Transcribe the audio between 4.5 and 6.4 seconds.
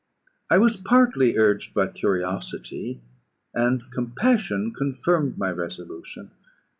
confirmed my resolution.